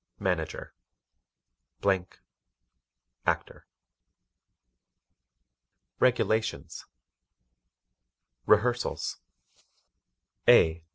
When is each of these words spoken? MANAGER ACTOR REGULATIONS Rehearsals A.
MANAGER 0.17 0.73
ACTOR 3.27 3.67
REGULATIONS 5.99 6.87
Rehearsals 8.47 9.17
A. 10.47 10.83